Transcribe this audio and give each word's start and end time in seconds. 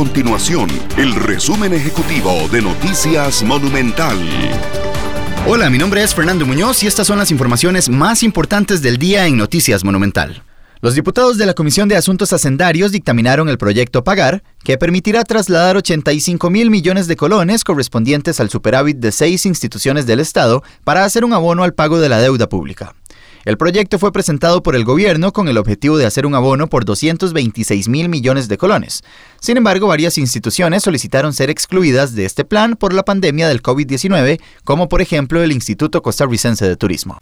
continuación 0.00 0.68
el 0.98 1.14
resumen 1.14 1.72
ejecutivo 1.72 2.48
de 2.52 2.62
Noticias 2.62 3.42
Monumental. 3.42 4.16
Hola, 5.46 5.68
mi 5.68 5.78
nombre 5.78 6.02
es 6.02 6.14
Fernando 6.14 6.46
Muñoz 6.46 6.82
y 6.82 6.86
estas 6.86 7.06
son 7.06 7.18
las 7.18 7.30
informaciones 7.30 7.88
más 7.88 8.22
importantes 8.22 8.82
del 8.82 8.98
día 8.98 9.26
en 9.26 9.36
Noticias 9.36 9.82
Monumental. 9.82 10.42
Los 10.80 10.94
diputados 10.94 11.38
de 11.38 11.46
la 11.46 11.54
Comisión 11.54 11.88
de 11.88 11.96
Asuntos 11.96 12.32
Hacendarios 12.32 12.92
dictaminaron 12.92 13.48
el 13.48 13.58
proyecto 13.58 14.04
Pagar, 14.04 14.42
que 14.64 14.78
permitirá 14.78 15.24
trasladar 15.24 15.76
85 15.76 16.48
mil 16.50 16.70
millones 16.70 17.06
de 17.06 17.16
colones 17.16 17.64
correspondientes 17.64 18.40
al 18.40 18.48
superávit 18.48 18.98
de 18.98 19.12
seis 19.12 19.44
instituciones 19.44 20.06
del 20.06 20.20
Estado 20.20 20.62
para 20.84 21.04
hacer 21.04 21.24
un 21.24 21.32
abono 21.32 21.64
al 21.64 21.74
pago 21.74 21.98
de 22.00 22.08
la 22.08 22.20
deuda 22.20 22.48
pública. 22.48 22.94
El 23.44 23.56
proyecto 23.56 23.98
fue 23.98 24.12
presentado 24.12 24.62
por 24.62 24.76
el 24.76 24.84
gobierno 24.84 25.32
con 25.32 25.48
el 25.48 25.56
objetivo 25.56 25.96
de 25.96 26.04
hacer 26.04 26.26
un 26.26 26.34
abono 26.34 26.66
por 26.66 26.84
226 26.84 27.88
mil 27.88 28.10
millones 28.10 28.48
de 28.48 28.58
colones. 28.58 29.02
Sin 29.40 29.56
embargo, 29.56 29.86
varias 29.86 30.18
instituciones 30.18 30.82
solicitaron 30.82 31.32
ser 31.32 31.48
excluidas 31.48 32.14
de 32.14 32.26
este 32.26 32.44
plan 32.44 32.76
por 32.76 32.92
la 32.92 33.02
pandemia 33.02 33.48
del 33.48 33.62
COVID-19, 33.62 34.40
como 34.64 34.88
por 34.90 35.00
ejemplo 35.00 35.42
el 35.42 35.52
Instituto 35.52 36.02
Costarricense 36.02 36.66
de 36.66 36.76
Turismo. 36.76 37.16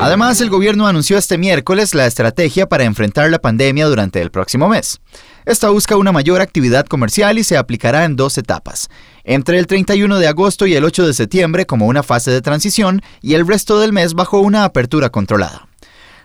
Además, 0.00 0.40
el 0.40 0.50
gobierno 0.50 0.86
anunció 0.86 1.16
este 1.16 1.38
miércoles 1.38 1.94
la 1.94 2.06
estrategia 2.06 2.68
para 2.68 2.84
enfrentar 2.84 3.30
la 3.30 3.38
pandemia 3.38 3.86
durante 3.86 4.20
el 4.20 4.30
próximo 4.30 4.68
mes. 4.68 5.00
Esta 5.46 5.70
busca 5.70 5.96
una 5.96 6.12
mayor 6.12 6.40
actividad 6.40 6.84
comercial 6.84 7.38
y 7.38 7.44
se 7.44 7.56
aplicará 7.56 8.04
en 8.04 8.16
dos 8.16 8.36
etapas, 8.36 8.90
entre 9.24 9.58
el 9.58 9.66
31 9.66 10.18
de 10.18 10.28
agosto 10.28 10.66
y 10.66 10.74
el 10.74 10.84
8 10.84 11.06
de 11.06 11.14
septiembre 11.14 11.66
como 11.66 11.86
una 11.86 12.02
fase 12.02 12.30
de 12.30 12.42
transición 12.42 13.02
y 13.20 13.34
el 13.34 13.46
resto 13.46 13.80
del 13.80 13.92
mes 13.92 14.14
bajo 14.14 14.40
una 14.40 14.64
apertura 14.64 15.10
controlada. 15.10 15.68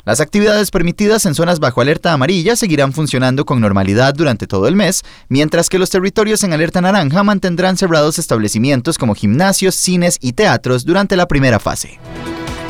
Las 0.06 0.22
actividades 0.22 0.72
permitidas 0.72 1.26
en 1.26 1.36
zonas 1.36 1.60
bajo 1.60 1.82
alerta 1.82 2.14
amarilla 2.14 2.56
seguirán 2.56 2.94
funcionando 2.94 3.46
con 3.46 3.60
normalidad 3.60 4.14
durante 4.14 4.48
todo 4.48 4.68
el 4.68 4.76
mes, 4.76 5.04
mientras 5.28 5.70
que 5.70 5.78
los 5.78 5.90
territorios 5.90 6.44
en 6.44 6.54
alerta 6.54 6.82
naranja 6.82 7.24
mantendrán 7.24 7.78
cerrados 7.78 8.18
establecimientos 8.18 8.98
como 8.98 9.14
gimnasios, 9.14 9.76
cines 9.76 10.18
y 10.22 10.34
teatros 10.34 10.86
durante 10.86 11.16
la 11.16 11.28
primera 11.28 11.60
fase. 11.60 12.00